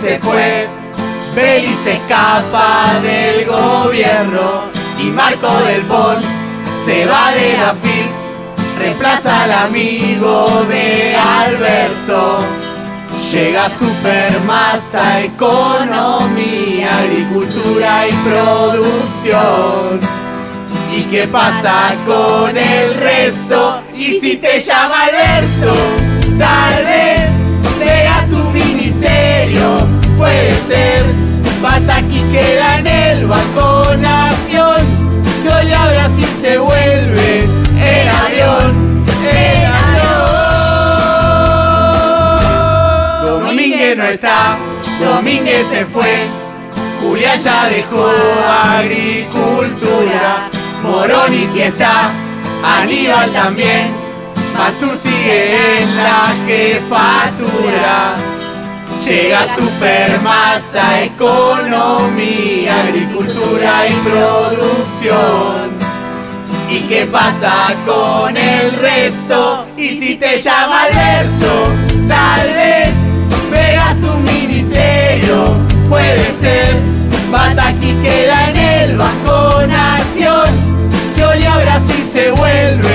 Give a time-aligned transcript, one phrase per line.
[0.00, 0.68] se fue,
[1.34, 4.62] Beli se escapa del gobierno
[4.98, 6.16] y Marco del Pon
[6.82, 12.44] se va de la FIT, reemplaza al amigo de Alberto.
[13.30, 20.00] Llega Supermasa, economía, agricultura y producción.
[20.96, 23.82] ¿Y qué pasa con el resto?
[23.94, 25.99] Y si te llama Alberto,
[43.80, 44.58] Domínguez no está,
[45.00, 46.26] Domínguez se fue,
[47.00, 48.10] Julián ya dejó
[48.76, 50.50] agricultura,
[50.82, 52.12] Moroni si está,
[52.62, 53.90] Aníbal también,
[54.54, 58.16] Mansur sigue en la jefatura.
[59.02, 65.70] Llega Supermasa, economía, agricultura y producción.
[66.68, 69.66] ¿Y qué pasa con el resto?
[69.78, 71.72] Y si te llama Alberto,
[72.06, 72.59] tal vez
[81.84, 82.89] así se vuelve.